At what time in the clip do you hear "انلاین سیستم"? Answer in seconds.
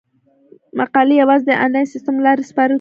1.63-2.15